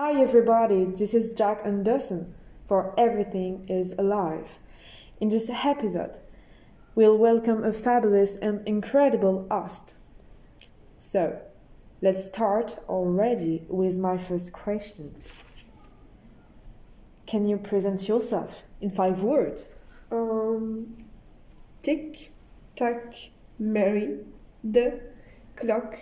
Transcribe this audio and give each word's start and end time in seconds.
Hi 0.00 0.12
everybody, 0.12 0.84
this 0.84 1.12
is 1.12 1.32
Jack 1.32 1.60
Anderson 1.64 2.32
for 2.68 2.94
Everything 2.96 3.66
is 3.68 3.96
Alive. 3.98 4.60
In 5.20 5.28
this 5.28 5.50
episode, 5.50 6.20
we'll 6.94 7.18
welcome 7.18 7.64
a 7.64 7.72
fabulous 7.72 8.36
and 8.36 8.64
incredible 8.64 9.48
host. 9.50 9.96
So, 10.98 11.40
let's 12.00 12.26
start 12.26 12.78
already 12.88 13.64
with 13.68 13.98
my 13.98 14.18
first 14.18 14.52
question. 14.52 15.16
Can 17.26 17.48
you 17.48 17.56
present 17.56 18.06
yourself 18.06 18.62
in 18.80 18.92
five 18.92 19.20
words? 19.20 19.72
Um, 20.12 21.06
tick, 21.82 22.30
tack, 22.76 23.14
Mary, 23.58 24.20
the 24.62 25.00
clock. 25.56 25.98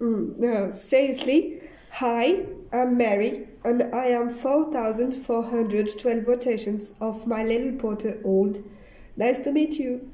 Mm, 0.00 0.38
no, 0.38 0.70
seriously, 0.70 1.67
hi, 1.98 2.44
I'm 2.72 2.96
Mary, 2.96 3.48
and 3.64 3.82
I 3.92 4.04
am 4.06 4.30
4,412 4.30 6.28
rotations 6.28 6.92
of 7.00 7.26
my 7.26 7.42
little 7.42 7.72
porter 7.72 8.20
old. 8.24 8.62
Nice 9.16 9.40
to 9.40 9.50
meet 9.50 9.80
you. 9.80 10.08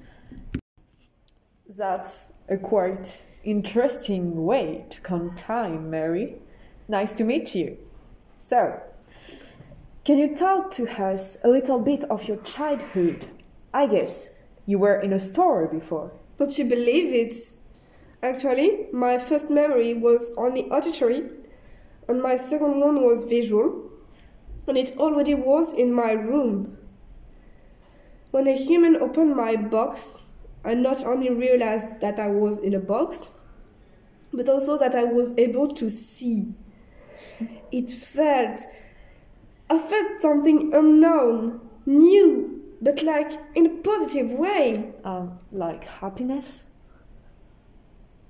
That's 1.69 2.33
a 2.49 2.57
quite 2.57 3.23
interesting 3.45 4.47
way 4.47 4.87
to 4.89 5.01
count 5.03 5.37
time, 5.37 5.91
Mary. 5.91 6.37
Nice 6.89 7.13
to 7.15 7.25
meet 7.25 7.55
you. 7.55 7.77
So, 8.39 8.81
can 10.07 10.17
you 10.17 10.35
talk 10.35 10.71
to 10.77 10.89
us 10.89 11.37
a 11.45 11.49
little 11.49 11.81
bit 11.81 12.05
of 12.05 12.27
your 12.27 12.39
childhood? 12.39 13.27
I 13.75 13.89
guess 13.89 14.31
you 14.65 14.79
were 14.79 14.99
in 14.99 15.13
a 15.13 15.21
store 15.21 15.67
before. 15.67 16.13
Don't 16.39 16.57
you 16.57 16.65
believe 16.65 17.13
it? 17.13 17.35
Actually, 18.23 18.87
my 18.91 19.19
first 19.19 19.51
memory 19.51 19.93
was 19.93 20.33
only 20.39 20.65
auditory, 20.71 21.25
and 22.09 22.23
my 22.23 22.37
second 22.37 22.81
one 22.81 23.03
was 23.03 23.25
visual, 23.25 23.91
and 24.67 24.77
it 24.77 24.97
already 24.97 25.35
was 25.35 25.73
in 25.73 25.93
my 25.93 26.13
room. 26.13 26.79
When 28.31 28.49
a 28.49 28.57
human 28.57 28.97
opened 28.97 29.37
my 29.37 29.57
box, 29.57 30.23
I 30.65 30.75
not 30.75 31.05
only 31.05 31.31
realized 31.31 32.01
that 32.01 32.19
I 32.19 32.29
was 32.29 32.59
in 32.59 32.75
a 32.75 32.81
box, 32.81 33.29
but 34.33 34.49
also 34.49 34.77
that 34.79 34.95
I 34.95 35.05
was 35.05 35.35
able 35.39 35.69
to 35.75 35.89
see. 35.89 36.55
It 37.71 37.91
felt, 37.91 38.61
I 39.71 39.79
felt 39.79 40.21
something 40.21 40.75
unknown, 40.75 41.61
new, 41.87 42.63
but 42.81 43.03
like 43.03 43.33
in 43.55 43.67
a 43.67 43.71
positive 43.83 44.33
way. 44.33 44.93
Um, 45.05 45.39
like 45.53 45.85
happiness? 45.85 46.71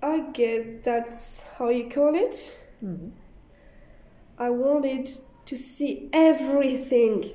I 0.03 0.21
guess 0.33 0.65
that's 0.85 1.45
how 1.57 1.71
you 1.71 1.89
call 1.89 2.15
it. 2.15 2.59
Mhm. 2.85 3.13
I 4.39 4.51
wanted 4.51 5.11
to 5.47 5.57
see 5.57 6.09
everything. 6.13 7.31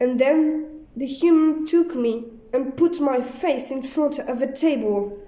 And 0.00 0.20
then 0.20 0.86
the 0.96 1.06
human 1.06 1.66
took 1.66 1.94
me 1.94 2.24
and 2.52 2.76
put 2.76 3.00
my 3.00 3.20
face 3.20 3.70
in 3.70 3.82
front 3.82 4.18
of 4.18 4.42
a 4.42 4.52
table. 4.52 5.18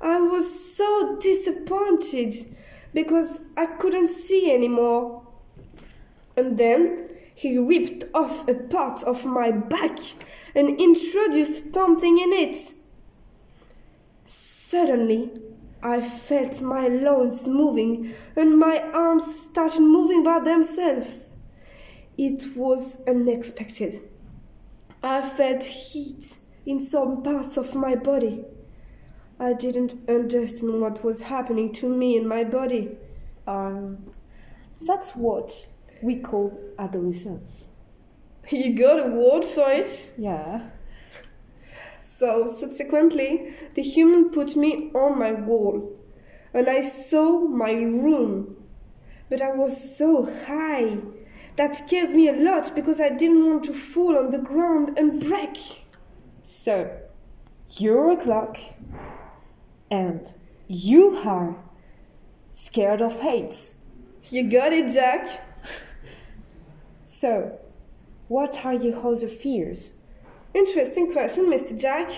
I 0.00 0.20
was 0.20 0.76
so 0.76 1.16
disappointed 1.20 2.34
because 2.92 3.40
I 3.56 3.66
couldn't 3.66 4.08
see 4.08 4.52
anymore. 4.52 5.26
And 6.36 6.58
then 6.58 7.08
he 7.34 7.58
ripped 7.58 8.04
off 8.14 8.48
a 8.48 8.54
part 8.54 9.02
of 9.02 9.24
my 9.24 9.50
back 9.50 9.98
and 10.54 10.80
introduced 10.80 11.74
something 11.74 12.18
in 12.18 12.32
it. 12.32 12.74
Suddenly, 14.26 15.30
I 15.84 16.00
felt 16.00 16.62
my 16.62 16.88
loins 16.88 17.46
moving 17.46 18.14
and 18.34 18.58
my 18.58 18.80
arms 18.94 19.42
started 19.42 19.82
moving 19.82 20.22
by 20.22 20.40
themselves. 20.40 21.34
It 22.16 22.56
was 22.56 23.02
unexpected. 23.06 24.00
I 25.02 25.20
felt 25.20 25.62
heat 25.62 26.38
in 26.64 26.80
some 26.80 27.22
parts 27.22 27.58
of 27.58 27.74
my 27.74 27.96
body. 27.96 28.46
I 29.38 29.52
didn't 29.52 29.94
understand 30.08 30.80
what 30.80 31.04
was 31.04 31.22
happening 31.22 31.70
to 31.74 31.88
me 31.88 32.16
in 32.16 32.26
my 32.26 32.44
body. 32.44 32.96
Um, 33.46 34.10
that's 34.86 35.14
what 35.14 35.66
we 36.02 36.16
call 36.16 36.58
adolescence. 36.78 37.66
You 38.50 38.74
got 38.74 39.00
a 39.00 39.08
word 39.08 39.44
for 39.44 39.70
it? 39.70 40.12
Yeah. 40.18 40.70
So, 42.24 42.46
subsequently, 42.46 43.52
the 43.74 43.82
human 43.82 44.30
put 44.30 44.56
me 44.56 44.90
on 44.94 45.18
my 45.18 45.32
wall, 45.32 45.94
and 46.54 46.66
I 46.66 46.80
saw 46.80 47.40
my 47.40 47.72
room. 47.72 48.56
But 49.28 49.42
I 49.42 49.52
was 49.52 49.94
so 49.94 50.24
high. 50.46 51.02
That 51.56 51.76
scared 51.76 52.12
me 52.12 52.30
a 52.30 52.32
lot 52.32 52.74
because 52.74 52.98
I 52.98 53.10
didn't 53.10 53.44
want 53.44 53.64
to 53.64 53.74
fall 53.74 54.16
on 54.16 54.30
the 54.30 54.38
ground 54.38 54.96
and 54.96 55.20
break. 55.20 55.58
So, 56.42 56.98
you're 57.72 58.12
a 58.12 58.16
clock, 58.16 58.56
and 59.90 60.32
you 60.66 61.18
are 61.18 61.56
scared 62.54 63.02
of 63.02 63.20
heights. 63.20 63.80
You 64.30 64.50
got 64.50 64.72
it, 64.72 64.94
Jack. 64.94 65.28
So, 67.04 67.58
what 68.28 68.64
are 68.64 68.72
your 68.72 68.96
other 69.06 69.28
fears? 69.28 69.92
Interesting 70.54 71.12
question, 71.12 71.46
Mr. 71.46 71.78
Jack. 71.78 72.12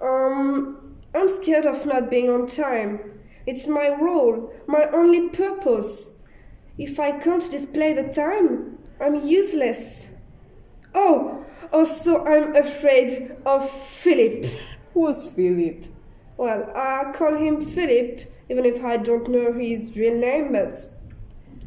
Um, 0.00 0.96
I'm 1.14 1.28
scared 1.28 1.66
of 1.66 1.84
not 1.84 2.10
being 2.10 2.30
on 2.30 2.46
time. 2.46 3.00
It's 3.44 3.66
my 3.66 3.88
role, 3.88 4.52
my 4.66 4.84
only 4.92 5.28
purpose. 5.30 6.18
If 6.78 7.00
I 7.00 7.18
can't 7.18 7.50
display 7.50 7.92
the 7.92 8.12
time, 8.12 8.78
I'm 9.00 9.26
useless. 9.26 10.08
Oh, 10.94 11.44
also, 11.72 12.24
I'm 12.24 12.54
afraid 12.54 13.36
of 13.44 13.68
Philip. 13.68 14.46
Who's 14.94 15.26
Philip? 15.26 15.86
Well, 16.36 16.70
I 16.74 17.12
call 17.12 17.36
him 17.36 17.60
Philip, 17.60 18.20
even 18.48 18.64
if 18.64 18.84
I 18.84 18.96
don't 18.96 19.28
know 19.28 19.52
his 19.52 19.96
real 19.96 20.18
name, 20.18 20.52
but 20.52 20.86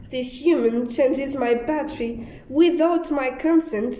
this 0.09 0.42
human 0.44 0.90
changes 0.90 1.36
my 1.36 1.56
battery 1.56 2.28
without 2.48 3.12
my 3.12 3.32
consent, 3.32 3.96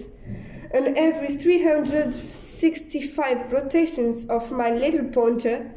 and 0.72 0.96
every 0.98 1.36
365 1.36 3.52
rotations 3.52 4.26
of 4.26 4.52
my 4.52 4.70
little 4.70 5.06
pointer, 5.06 5.72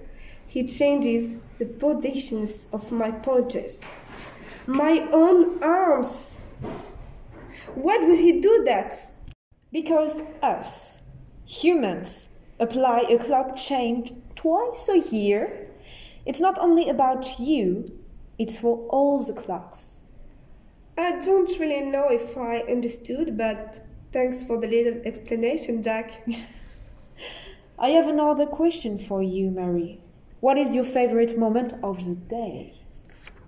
he 0.47 0.67
changes 0.67 1.39
the 1.59 1.65
positions 1.65 2.67
of 2.73 2.93
my 2.93 3.11
pointers. 3.11 3.83
My 4.67 5.09
own 5.13 5.63
arms! 5.63 6.37
Why 7.75 7.97
would 7.99 8.19
he 8.19 8.41
do 8.41 8.63
that? 8.65 8.95
Because 9.73 10.21
us, 10.43 11.01
humans, 11.47 12.27
apply 12.61 13.07
a 13.09 13.17
clock 13.19 13.57
change 13.57 14.13
twice 14.37 14.87
a 14.89 14.99
year. 14.99 15.69
It's 16.27 16.41
not 16.41 16.59
only 16.59 16.91
about 16.91 17.41
you, 17.41 17.87
it's 18.39 18.59
for 18.59 18.87
all 18.89 19.23
the 19.23 19.33
clocks. 19.33 20.01
I 20.99 21.21
don't 21.21 21.59
really 21.59 21.81
know 21.81 22.11
if 22.11 22.37
I 22.37 22.59
understood, 22.61 23.39
but 23.39 23.81
thanks 24.13 24.43
for 24.45 24.59
the 24.59 24.67
little 24.67 25.01
explanation, 25.05 25.83
Jack. 25.83 26.27
I 27.79 27.89
have 27.91 28.07
another 28.07 28.47
question 28.47 28.99
for 28.99 29.23
you, 29.23 29.51
Mary. 29.51 30.01
What 30.41 30.59
is 30.59 30.75
your 30.75 30.85
favorite 30.85 31.39
moment 31.39 31.75
of 31.83 32.05
the 32.05 32.15
day? 32.15 32.75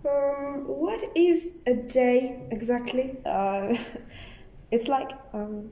Um, 0.07 0.65
what 0.67 1.03
is 1.15 1.57
a 1.67 1.75
day 1.75 2.47
exactly? 2.51 3.17
Uh, 3.25 3.77
it's 4.71 4.89
like 4.89 5.13
um, 5.33 5.71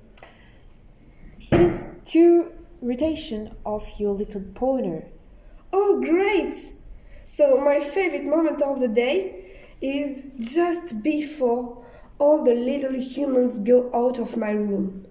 it 1.50 1.60
is 1.60 1.84
two 2.04 2.52
rotation 2.80 3.54
of 3.64 3.88
your 3.98 4.12
little 4.14 4.44
pointer. 4.54 5.06
Oh, 5.72 6.00
great! 6.00 6.54
So, 7.24 7.58
my 7.64 7.80
favorite 7.80 8.24
moment 8.24 8.60
of 8.62 8.80
the 8.80 8.88
day 8.88 9.56
is 9.80 10.22
just 10.38 11.02
before 11.02 11.84
all 12.22 12.44
the 12.44 12.54
little 12.54 12.94
humans 12.94 13.58
go 13.58 13.90
out 13.92 14.16
of 14.20 14.36
my 14.36 14.52
room. 14.52 15.04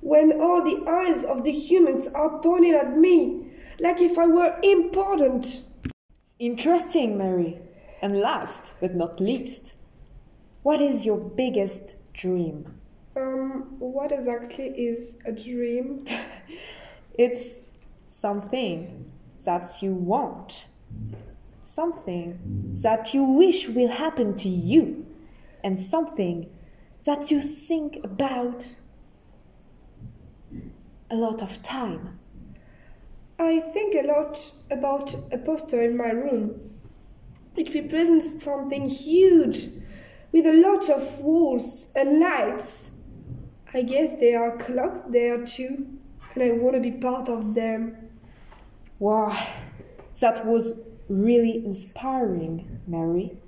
When 0.00 0.40
all 0.40 0.62
the 0.62 0.88
eyes 0.88 1.24
of 1.24 1.42
the 1.42 1.50
humans 1.50 2.06
are 2.14 2.38
pointing 2.38 2.72
at 2.72 2.96
me, 2.96 3.46
like 3.80 4.00
if 4.00 4.16
I 4.16 4.28
were 4.28 4.56
important. 4.62 5.62
Interesting, 6.38 7.18
Mary. 7.18 7.58
And 8.00 8.20
last 8.20 8.74
but 8.80 8.94
not 8.94 9.18
least, 9.18 9.74
what 10.62 10.80
is 10.80 11.04
your 11.04 11.18
biggest 11.18 11.96
dream? 12.12 12.78
Um, 13.16 13.74
what 13.80 14.12
exactly 14.12 14.66
is 14.68 15.16
a 15.24 15.32
dream? 15.32 16.06
It's 17.18 17.62
something 18.08 19.10
that 19.44 19.82
you 19.82 19.94
want, 19.94 20.66
something 21.64 22.38
that 22.82 23.14
you 23.14 23.24
wish 23.24 23.68
will 23.68 23.88
happen 23.88 24.36
to 24.36 24.50
you, 24.50 25.06
and 25.66 25.80
something 25.80 26.48
that 27.06 27.28
you 27.28 27.40
think 27.40 27.98
about 28.04 28.64
a 31.10 31.16
lot 31.16 31.42
of 31.42 31.60
time. 31.60 32.20
I 33.40 33.58
think 33.58 33.96
a 33.96 34.06
lot 34.06 34.52
about 34.70 35.12
a 35.32 35.38
poster 35.38 35.82
in 35.82 35.96
my 35.96 36.10
room. 36.10 36.70
It 37.56 37.74
represents 37.74 38.44
something 38.44 38.88
huge 38.88 39.66
with 40.30 40.46
a 40.46 40.52
lot 40.52 40.88
of 40.88 41.18
walls 41.18 41.88
and 41.96 42.20
lights. 42.20 42.90
I 43.74 43.82
guess 43.82 44.20
there 44.20 44.40
are 44.44 44.56
clocks 44.56 45.00
there 45.10 45.44
too, 45.44 45.98
and 46.32 46.44
I 46.44 46.52
want 46.52 46.76
to 46.76 46.80
be 46.80 46.92
part 46.92 47.28
of 47.28 47.56
them. 47.56 47.96
Wow, 49.00 49.36
that 50.20 50.46
was 50.46 50.78
really 51.08 51.56
inspiring, 51.66 52.82
Mary. 52.86 53.38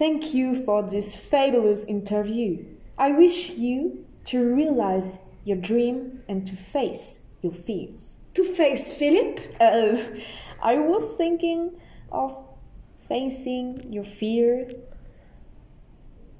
Thank 0.00 0.32
you 0.32 0.54
for 0.64 0.82
this 0.82 1.14
fabulous 1.14 1.84
interview. 1.84 2.64
I 2.96 3.12
wish 3.12 3.50
you 3.50 4.06
to 4.28 4.42
realize 4.42 5.18
your 5.44 5.58
dream 5.58 6.22
and 6.26 6.48
to 6.48 6.56
face 6.56 7.26
your 7.42 7.52
fears. 7.52 8.16
To 8.32 8.42
face 8.42 8.94
Philip? 8.94 9.40
Uh, 9.60 9.98
I 10.62 10.78
was 10.78 11.18
thinking 11.18 11.78
of 12.10 12.34
facing 13.10 13.92
your 13.92 14.04
fear 14.04 14.70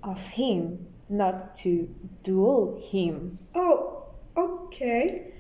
of 0.03 0.27
him, 0.29 0.87
not 1.11 1.55
to 1.57 1.95
duel 2.23 2.81
him. 2.83 3.41
Oh, 3.55 4.05
okay. 4.39 5.35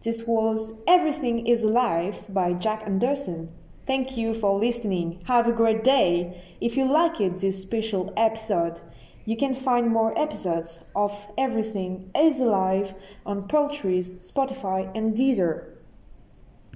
This 0.00 0.26
was 0.26 0.72
Everything 0.86 1.46
is 1.46 1.64
Alive 1.64 2.24
by 2.30 2.54
Jack 2.54 2.84
Anderson. 2.86 3.50
Thank 3.88 4.18
you 4.18 4.34
for 4.34 4.60
listening. 4.60 5.22
Have 5.24 5.48
a 5.48 5.52
great 5.52 5.82
day. 5.82 6.44
If 6.60 6.76
you 6.76 6.84
liked 6.84 7.38
this 7.38 7.62
special 7.62 8.12
episode, 8.18 8.82
you 9.24 9.34
can 9.34 9.54
find 9.54 9.88
more 9.88 10.12
episodes 10.18 10.84
of 10.94 11.26
Everything 11.38 12.10
is 12.14 12.38
Alive 12.38 12.92
on 13.24 13.48
Pearltrees, 13.48 14.30
Spotify, 14.30 14.94
and 14.94 15.16
Deezer. 15.16 15.77